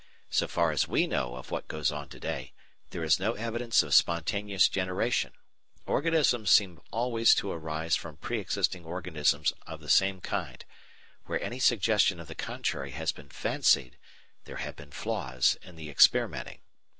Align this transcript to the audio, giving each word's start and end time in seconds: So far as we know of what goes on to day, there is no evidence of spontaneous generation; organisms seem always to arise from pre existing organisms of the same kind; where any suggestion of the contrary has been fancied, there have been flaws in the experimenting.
So 0.31 0.47
far 0.47 0.71
as 0.71 0.87
we 0.87 1.05
know 1.05 1.35
of 1.35 1.51
what 1.51 1.67
goes 1.67 1.91
on 1.91 2.09
to 2.09 2.19
day, 2.19 2.53
there 2.89 3.03
is 3.03 3.19
no 3.19 3.33
evidence 3.33 3.83
of 3.83 3.93
spontaneous 3.93 4.67
generation; 4.67 5.33
organisms 5.85 6.49
seem 6.49 6.81
always 6.89 7.35
to 7.35 7.51
arise 7.51 7.95
from 7.95 8.17
pre 8.17 8.39
existing 8.39 8.83
organisms 8.83 9.53
of 9.67 9.79
the 9.79 9.89
same 9.91 10.19
kind; 10.19 10.65
where 11.25 11.39
any 11.39 11.59
suggestion 11.59 12.19
of 12.19 12.27
the 12.27 12.33
contrary 12.33 12.89
has 12.89 13.11
been 13.11 13.29
fancied, 13.29 13.99
there 14.45 14.55
have 14.55 14.75
been 14.75 14.89
flaws 14.89 15.55
in 15.61 15.75
the 15.75 15.87
experimenting. 15.87 16.61